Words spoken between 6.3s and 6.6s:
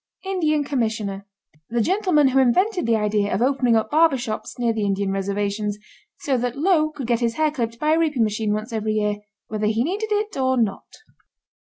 that